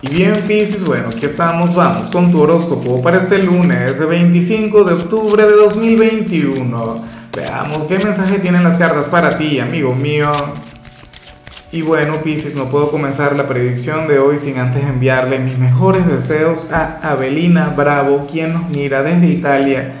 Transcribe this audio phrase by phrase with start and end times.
[0.00, 4.92] Y bien, Pisces, bueno, aquí estamos, vamos con tu horóscopo para este lunes 25 de
[4.94, 7.02] octubre de 2021.
[7.34, 10.30] Veamos qué mensaje tienen las cartas para ti, amigo mío.
[11.72, 16.06] Y bueno, Pisces, no puedo comenzar la predicción de hoy sin antes enviarle mis mejores
[16.06, 19.94] deseos a Avelina Bravo, quien nos mira desde Italia.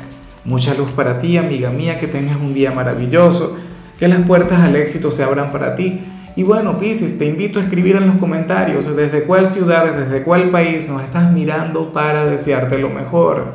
[0.44, 3.56] Mucha luz para ti, amiga mía, que tengas un día maravilloso,
[3.98, 6.04] que las puertas al éxito se abran para ti
[6.38, 10.50] y bueno, Pisces, te invito a escribir en los comentarios desde cuál ciudad, desde cuál
[10.50, 13.54] país nos estás mirando para desearte lo mejor.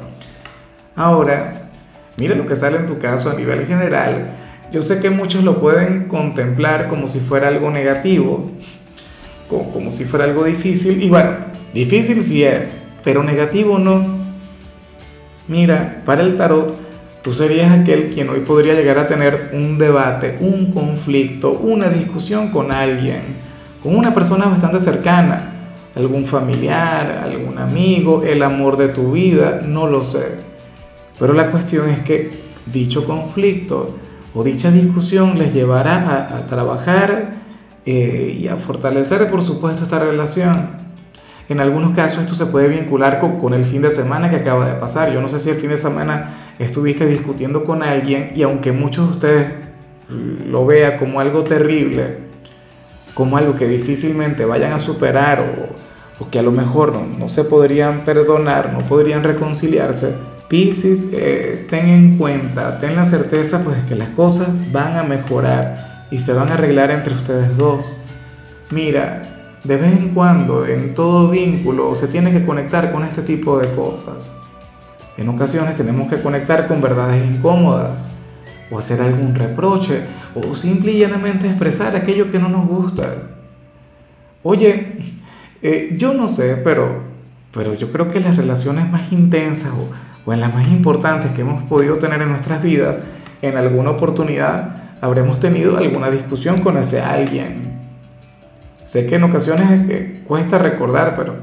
[0.93, 1.69] Ahora,
[2.17, 4.35] mira lo que sale en tu caso a nivel general.
[4.69, 8.51] Yo sé que muchos lo pueden contemplar como si fuera algo negativo,
[9.49, 11.01] como, como si fuera algo difícil.
[11.01, 11.37] Y bueno,
[11.73, 14.05] difícil sí es, pero negativo no.
[15.47, 16.82] Mira, para el tarot,
[17.23, 22.51] Tú serías aquel quien hoy podría llegar a tener un debate, un conflicto, una discusión
[22.51, 23.21] con alguien,
[23.81, 25.53] con una persona bastante cercana,
[25.95, 30.35] algún familiar, algún amigo, el amor de tu vida, no lo sé.
[31.17, 32.29] Pero la cuestión es que
[32.65, 33.95] dicho conflicto
[34.33, 37.35] o dicha discusión les llevará a, trabajar
[37.85, 40.82] eh, y a fortalecer, por supuesto, esta relación.
[41.49, 44.75] En algunos casos esto se puede vincular con, el fin de semana que acaba de
[44.75, 45.11] pasar.
[45.11, 49.07] Yo no sé si el fin de semana estuviste discutiendo con alguien y aunque muchos
[49.07, 49.51] de ustedes
[50.09, 52.19] lo vean como algo terrible,
[53.13, 55.83] como algo que difícilmente vayan a superar o,
[56.31, 60.15] que a lo mejor no, se podrían perdonar, no podrían reconciliarse,
[60.47, 66.05] Pisces, eh, ten en cuenta, ten la certeza pues que las cosas van a mejorar
[66.11, 67.97] y se van a arreglar entre ustedes dos.
[68.69, 69.32] Mira,
[69.63, 73.73] de vez en cuando en todo vínculo se tiene que conectar con este tipo de
[73.73, 74.35] cosas.
[75.17, 78.13] En ocasiones tenemos que conectar con verdades incómodas,
[78.69, 80.01] o hacer algún reproche,
[80.35, 83.03] o simple y llanamente expresar aquello que no nos gusta.
[84.41, 84.97] Oye,
[85.61, 87.03] eh, yo no sé, pero,
[87.53, 89.89] pero yo creo que las relaciones más intensas o,
[90.25, 93.01] o en las más importantes que hemos podido tener en nuestras vidas,
[93.41, 97.72] en alguna oportunidad habremos tenido alguna discusión con ese alguien
[98.83, 101.35] Sé que en ocasiones cuesta recordar, pero,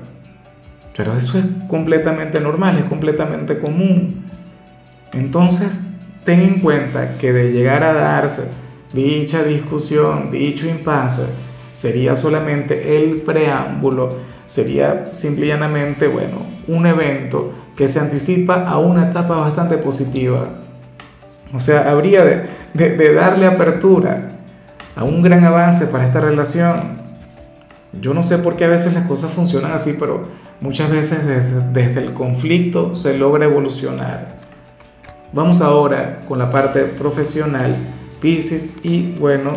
[0.96, 4.24] pero eso es completamente normal, es completamente común.
[5.12, 5.88] Entonces,
[6.24, 8.50] ten en cuenta que de llegar a darse
[8.92, 11.26] dicha discusión, dicho impasse,
[11.72, 18.78] sería solamente el preámbulo, sería simple y llanamente, bueno, un evento que se anticipa a
[18.78, 20.46] una etapa bastante positiva.
[21.54, 22.24] O sea, habría
[22.74, 24.32] de darle apertura
[24.94, 26.99] a un gran avance para esta relación
[27.98, 30.28] yo no sé por qué a veces las cosas funcionan así, pero
[30.60, 31.26] muchas veces
[31.72, 34.38] desde, el conflicto se logra evolucionar.
[35.32, 37.76] Vamos ahora con la parte profesional,
[38.20, 39.52] Pisces, y bueno,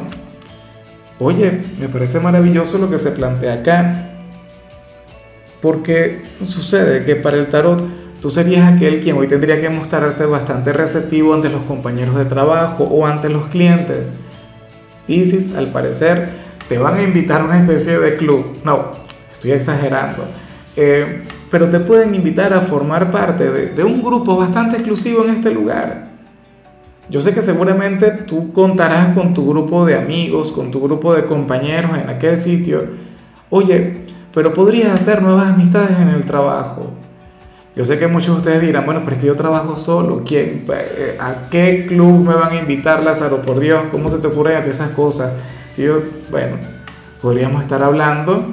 [1.20, 4.10] oye, me parece maravilloso lo que se plantea acá,
[5.62, 7.84] porque sucede que para el tarot
[8.22, 12.84] tú serías aquel quien hoy tendría que mostrarse bastante receptivo ante los compañeros de trabajo
[12.86, 14.12] o ante los clientes.
[15.08, 16.30] Pisces, al parecer,
[16.68, 18.58] te van a invitar a una especie de club.
[18.64, 18.92] No,
[19.32, 20.26] estoy exagerando.
[20.76, 25.52] Eh, pero te pueden invitar a formar parte de, un grupo bastante exclusivo en este
[25.52, 26.12] lugar.
[27.10, 31.26] Yo sé que seguramente tú contarás con tu grupo de amigos, con tu grupo de
[31.26, 32.86] compañeros en aquel sitio.
[33.50, 36.92] Oye, pero podrías hacer nuevas amistades en el trabajo.
[37.76, 40.24] Yo sé que muchos de ustedes dirán, bueno, pero es que yo trabajo solo.
[40.26, 43.42] ¿Quién, eh, ¿A qué club me van a invitar, Lázaro?
[43.42, 45.34] Por Dios, ¿cómo se te ocurren esas cosas?
[45.74, 45.88] Si
[46.30, 46.58] bueno,
[47.20, 48.46] podríamos estar hablando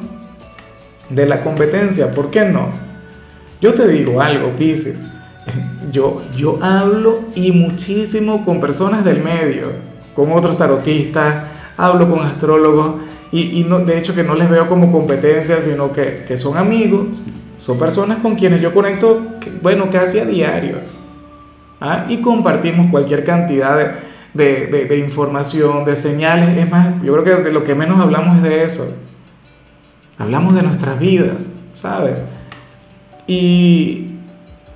[1.11, 2.71] de la competencia, ¿por qué no?
[3.61, 5.05] Yo te digo algo, Pisces.
[5.93, 9.67] Yo, yo hablo y muchísimo con personas del medio,
[10.15, 11.45] con otros tarotistas,
[11.77, 16.25] hablo con astrólogos y, no, de hecho que no les veo como competencia, sino que,
[16.29, 17.25] que son amigos,
[17.59, 19.21] son personas con quienes yo conecto,
[19.61, 20.77] bueno, casi a diario.
[21.81, 22.07] ¿ah?
[22.09, 26.49] Y compartimos cualquier cantidad de, de, información, de señales.
[26.57, 28.97] Es más, yo creo que de lo que menos hablamos es de eso.
[30.19, 32.23] Hablamos de nuestras vidas, ¿sabes?
[33.27, 34.17] Y,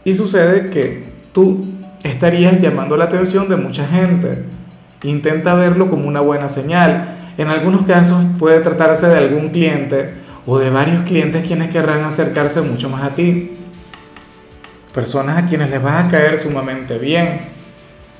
[0.04, 1.66] y sucede que tú
[2.02, 4.44] estarías llamando la atención de mucha gente.
[5.02, 7.16] Intenta verlo como una buena señal.
[7.36, 10.14] En algunos casos puede tratarse de algún cliente
[10.46, 13.52] o de varios clientes quienes querrán acercarse mucho más a ti.
[14.94, 17.40] Personas a quienes les vas a caer sumamente bien.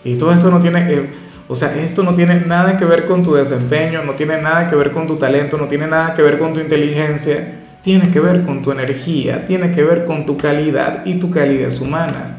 [0.04, 0.92] Y todo esto no tiene...
[0.92, 4.68] Eh, o sea, esto no tiene nada que ver con tu desempeño, no tiene nada
[4.68, 8.18] que ver con tu talento, no tiene nada que ver con tu inteligencia, tiene que
[8.18, 12.38] ver con tu energía, tiene que ver con tu calidad y tu calidez humana,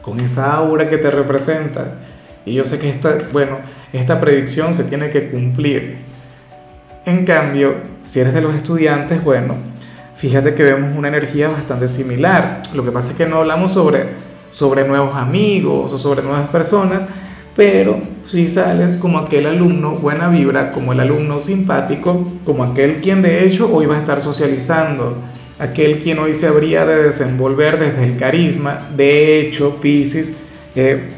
[0.00, 1.98] con esa aura que te representa.
[2.46, 3.58] Y yo sé que esta, bueno,
[3.92, 5.98] esta predicción se tiene que cumplir.
[7.04, 7.74] En cambio,
[8.04, 9.56] si eres de los estudiantes, bueno,
[10.14, 12.62] fíjate que vemos una energía bastante similar.
[12.72, 14.14] Lo que pasa es que no hablamos sobre,
[14.48, 17.06] sobre nuevos amigos o sobre nuevas personas,
[17.54, 23.22] pero si sales como aquel alumno buena vibra, como el alumno simpático, como aquel quien
[23.22, 25.16] de hecho hoy va a estar socializando,
[25.58, 28.88] aquel quien hoy se habría de desenvolver desde el carisma.
[28.96, 30.36] De hecho, Pisces,
[30.74, 31.08] eh,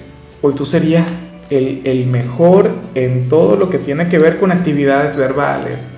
[0.42, 1.06] hoy tú serías
[1.50, 5.88] el, el mejor en todo lo que tiene que ver con actividades verbales,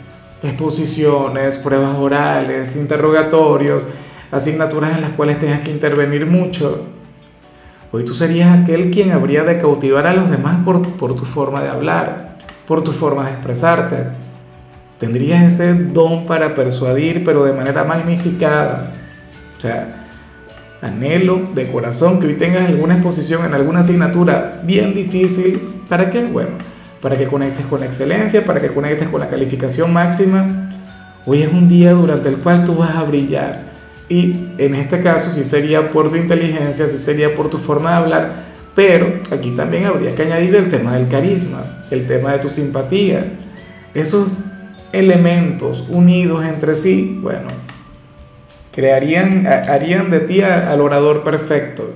[0.42, 3.84] exposiciones, pruebas orales, interrogatorios,
[4.30, 6.86] asignaturas en las cuales tengas que intervenir mucho.
[7.92, 11.60] Hoy tú serías aquel quien habría de cautivar a los demás por, por tu forma
[11.60, 12.37] de hablar,
[12.69, 13.96] por tu forma de expresarte.
[14.98, 18.92] Tendrías ese don para persuadir, pero de manera magnificada.
[19.58, 20.06] O sea,
[20.81, 25.58] anhelo de corazón que hoy tengas alguna exposición en alguna asignatura bien difícil.
[25.88, 26.25] ¿Para qué?
[26.25, 26.50] Bueno,
[27.02, 30.70] para que conectes con la excelencia, para que conectes con la calificación máxima.
[31.26, 33.69] Hoy es un día durante el cual tú vas a brillar.
[34.10, 37.96] Y en este caso sí sería por tu inteligencia, sí sería por tu forma de
[37.96, 38.32] hablar,
[38.74, 43.24] pero aquí también habría que añadir el tema del carisma, el tema de tu simpatía.
[43.94, 44.26] Esos
[44.92, 47.46] elementos unidos entre sí, bueno,
[48.72, 51.94] crearían, harían de ti al orador perfecto.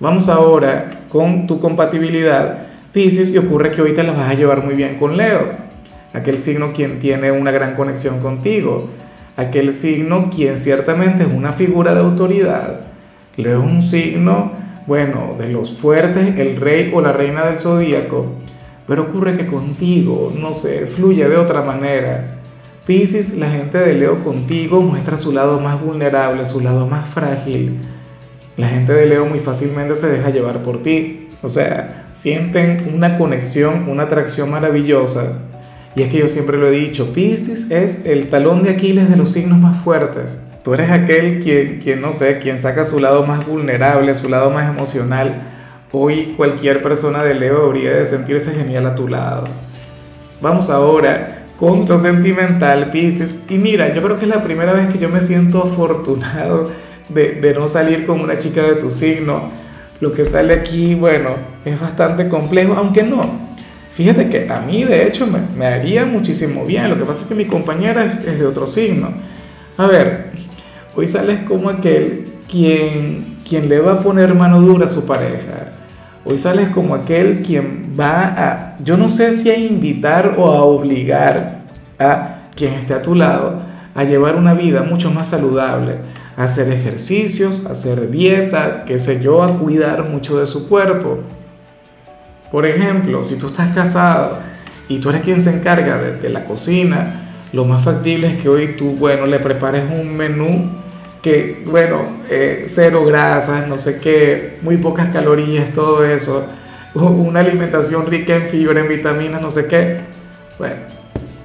[0.00, 4.64] Vamos ahora con tu compatibilidad, Pisces, y ocurre que hoy te la vas a llevar
[4.64, 5.52] muy bien con Leo,
[6.14, 8.88] aquel signo quien tiene una gran conexión contigo
[9.36, 12.80] aquel signo quien ciertamente es una figura de autoridad.
[13.36, 14.52] Leo es un signo,
[14.86, 18.26] bueno, de los fuertes, el rey o la reina del zodíaco,
[18.86, 22.38] pero ocurre que contigo, no sé, fluye de otra manera.
[22.86, 27.80] Piscis, la gente de Leo contigo muestra su lado más vulnerable, su lado más frágil.
[28.56, 31.28] La gente de Leo muy fácilmente se deja llevar por ti.
[31.42, 35.38] O sea, sienten una conexión, una atracción maravillosa
[35.96, 39.16] y es que yo siempre lo he dicho, Pisces es el talón de Aquiles de
[39.16, 40.44] los signos más fuertes.
[40.64, 44.50] Tú eres aquel quien, quien, no sé, quien saca su lado más vulnerable, su lado
[44.50, 45.42] más emocional.
[45.92, 49.44] Hoy cualquier persona de Leo debería de sentirse genial a tu lado.
[50.40, 53.44] Vamos ahora con lo sentimental, Pisces.
[53.48, 56.70] Y mira, yo creo que es la primera vez que yo me siento afortunado
[57.08, 59.50] de, de no salir con una chica de tu signo.
[60.00, 61.30] Lo que sale aquí, bueno,
[61.64, 63.20] es bastante complejo, aunque no,
[63.94, 66.90] Fíjate que a mí de hecho me, haría muchísimo bien.
[66.90, 69.08] Lo que pasa es que mi compañera es, de otro signo.
[69.76, 70.32] A ver,
[70.96, 75.72] hoy sales como aquel quien, quien le va a poner mano dura a su pareja.
[76.24, 80.64] Hoy sales como aquel quien va a, yo no sé si a invitar o a
[80.64, 81.60] obligar
[81.98, 83.62] a quien esté a tu lado
[83.94, 85.98] a llevar una vida mucho más saludable,
[86.36, 91.20] a hacer ejercicios, a hacer dieta, qué sé yo, a cuidar mucho de su cuerpo.
[92.50, 94.38] Por ejemplo, si tú estás casado
[94.88, 98.74] y tú eres quien se encarga de, la cocina, lo más factible es que hoy
[98.76, 100.70] tú, bueno, le prepares un menú
[101.22, 106.48] que, bueno, eh, cero grasas, no sé qué, muy pocas calorías, todo eso,
[106.94, 110.00] una alimentación rica en fibra, en vitaminas, no sé qué.
[110.58, 110.76] Bueno,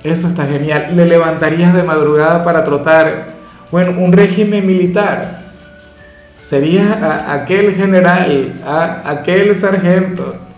[0.03, 0.95] eso está genial.
[0.95, 3.29] Le levantarías de madrugada para trotar,
[3.71, 5.39] bueno, un régimen militar.
[6.41, 10.48] Sería aquel general, a aquel sargento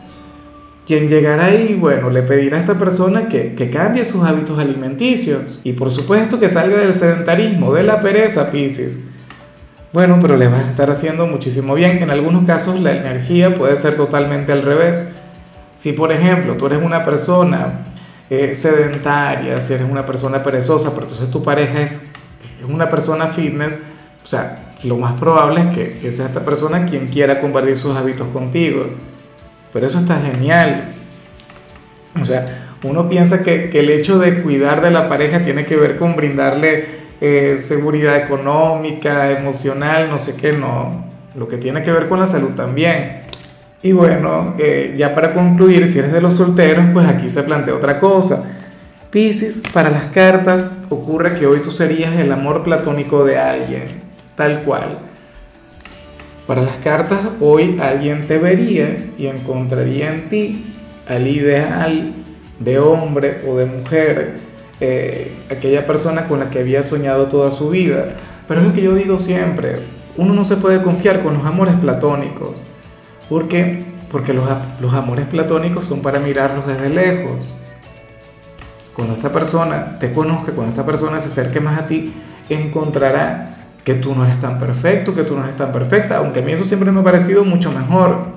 [0.92, 5.62] quien llegará ahí, bueno, le pedirá a esta persona que, que, cambie sus hábitos alimenticios
[5.64, 9.00] y por supuesto que salga del sedentarismo, de la pereza, Pisces.
[9.94, 12.04] Bueno, pero le va a estar haciendo muchísimo bien.
[12.04, 15.00] En algunos casos la energía puede ser totalmente al revés.
[15.76, 17.94] Si por ejemplo tú eres una persona
[18.30, 22.10] eh, sedentaria, si eres una persona perezosa, pero entonces tu pareja es,
[22.68, 23.82] una persona fitness,
[24.26, 27.96] o sea, lo más probable es que, que sea esta persona quien quiera compartir sus
[27.96, 28.88] hábitos contigo.
[29.72, 30.94] Pero eso está genial.
[32.22, 35.98] O sea, uno piensa que, el hecho de cuidar de la pareja tiene que ver
[35.98, 41.06] con brindarle eh, seguridad económica, emocional, no sé qué, no.
[41.36, 43.22] Lo que tiene que ver con la salud también.
[43.84, 47.74] Y bueno, eh, ya para concluir, si eres de los solteros, pues aquí se plantea
[47.74, 48.58] otra cosa.
[49.10, 53.84] Piscis, para las cartas ocurre que hoy tú serías el amor platónico de alguien,
[54.36, 55.11] tal cual.
[56.52, 60.66] Para las cartas, hoy alguien te vería y encontraría en ti
[61.08, 62.12] al ideal
[62.60, 64.36] de hombre o de mujer,
[64.82, 68.18] eh, aquella persona con la que había soñado toda su vida.
[68.50, 69.78] Pero es lo que yo digo siempre,
[70.18, 72.68] uno no se puede confiar con los amores platónicos.
[73.30, 73.86] ¿Por qué?
[74.12, 74.44] Porque los,
[74.82, 77.62] los amores platónicos son para mirarlos desde lejos.
[78.94, 82.14] Cuando esta persona te conozca, cuando esta persona se acerque más a ti,
[82.50, 83.51] encontrará
[83.84, 86.52] que tú no eres tan perfecto, que tú no eres tan perfecta, aunque a mí
[86.52, 88.28] eso siempre me ha parecido mucho mejor.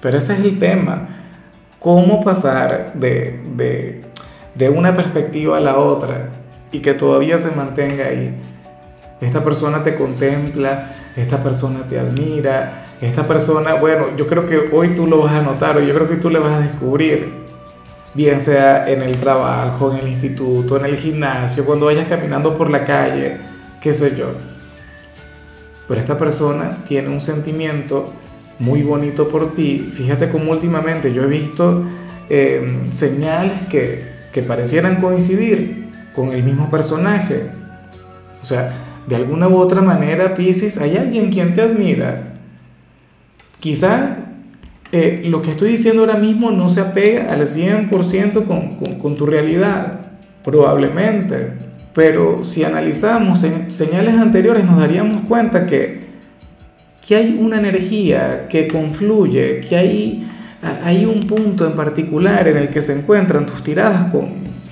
[0.00, 1.08] Pero ese es el tema,
[1.78, 4.02] cómo pasar de, de,
[4.54, 6.30] de una perspectiva a la otra.
[6.72, 8.34] y que todavía se mantenga ahí.
[9.20, 14.94] Esta persona te contempla, esta persona te admira, esta persona, bueno, yo creo que hoy
[14.96, 17.32] tú lo vas a notar o yo creo que tú le vas a descubrir,
[18.14, 22.70] bien sea en el trabajo, en el instituto, en el gimnasio, cuando vayas caminando por
[22.70, 23.38] la calle,
[23.82, 24.32] qué sé yo.
[25.88, 28.12] Pero esta persona tiene un sentimiento
[28.58, 29.90] muy bonito por ti.
[29.92, 31.84] Fíjate cómo últimamente yo he visto
[32.30, 37.46] eh, señales que, que parecieran coincidir con el mismo personaje.
[38.40, 38.72] O sea,
[39.06, 42.34] de alguna u otra manera, Pisces, hay alguien quien te admira.
[43.60, 44.16] Quizá
[44.92, 49.16] eh, lo que estoy diciendo ahora mismo no se apega al 100% con, con, con,
[49.16, 50.00] tu realidad,
[50.44, 51.71] probablemente.
[51.94, 56.00] Pero si analizamos señales anteriores nos daríamos cuenta que,
[57.06, 60.28] que hay una energía que confluye, que hay,
[60.84, 64.30] hay un punto en particular en el que se encuentran tus tiradas con,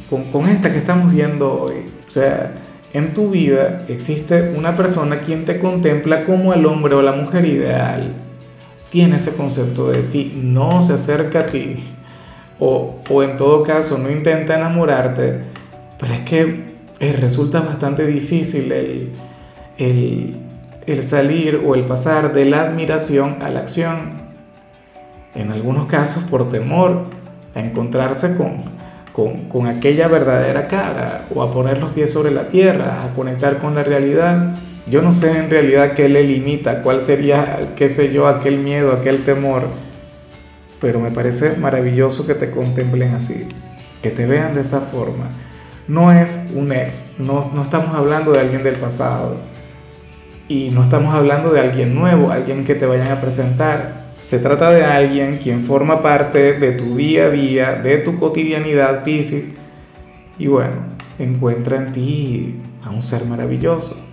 [0.09, 1.75] con, con esta que estamos viendo hoy.
[2.09, 2.55] O sea,
[2.95, 7.45] en tu vida existe una persona quien te contempla como el hombre o la mujer
[7.45, 8.15] ideal.
[8.91, 11.77] Tiene ese concepto de ti, no se acerca a ti.
[12.59, 15.41] O, o en todo caso no intenta enamorarte,
[15.99, 16.70] pero es que
[17.01, 19.13] eh, resulta bastante difícil el,
[19.79, 20.37] el,
[20.87, 24.21] el salir o el pasar de la admiración a la acción.
[25.35, 27.07] En algunos casos por temor
[27.55, 28.59] a encontrarse con,
[29.15, 33.59] con, con, aquella verdadera cara o a poner los pies sobre la tierra, a conectar
[33.59, 34.55] con la realidad.
[34.87, 38.93] Yo no sé en realidad qué le limita, cuál sería, qué sé yo, aquel miedo,
[38.93, 39.69] aquel temor,
[40.81, 43.49] pero me parece maravilloso que te contemplen así,
[44.03, 45.31] que te vean de esa forma.
[45.89, 49.37] No es un ex, no, no estamos hablando de alguien del pasado
[50.51, 54.71] y no estamos hablando de alguien nuevo, alguien que te vayan a presentar, se trata
[54.71, 59.57] de alguien quien forma parte de tu día a día, de tu cotidianidad, Pisces.
[60.39, 60.75] Y bueno,
[61.19, 64.05] encuentra en ti a un ser maravilloso.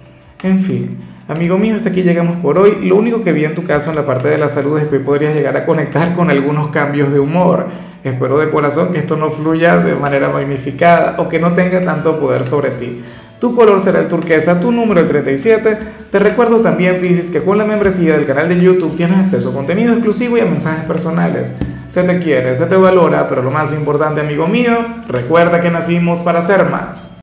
[0.44, 0.98] En fin,
[1.28, 2.80] amigo mío, hasta aquí llegamos por hoy.
[2.84, 4.98] Lo único que vi en tu caso en la parte de la salud es que
[4.98, 7.68] hoy podrías llegar a conectar con algunos cambios de humor.
[8.04, 12.20] Espero de corazón que esto no fluya de manera magnificada o que no tenga tanto
[12.20, 13.04] poder sobre ti.
[13.40, 15.78] Tu color será el turquesa, tu número el 37.
[16.12, 19.54] Te recuerdo también, Pisces, que con la membresía del canal de YouTube tienes acceso a
[19.54, 21.54] contenido exclusivo y a mensajes personales.
[21.88, 24.74] Se te quiere, se te valora, pero lo más importante, amigo mío,
[25.08, 27.10] recuerda que nacimos para ser más.